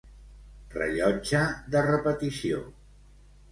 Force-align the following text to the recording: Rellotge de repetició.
Rellotge 0.75 1.43
de 1.77 1.85
repetició. 1.91 2.65